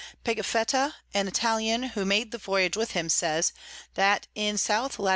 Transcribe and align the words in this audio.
Pigafetta 0.25 0.95
an 1.13 1.27
Italian, 1.27 1.83
who 1.89 2.05
made 2.05 2.31
the 2.31 2.39
Voyage 2.39 2.75
with 2.75 2.93
him, 2.93 3.07
says 3.07 3.53
that 3.93 4.25
in 4.33 4.55
S. 4.55 4.97
Lat. 4.97 5.09